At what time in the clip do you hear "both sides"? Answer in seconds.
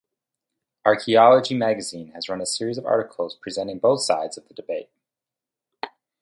3.77-4.35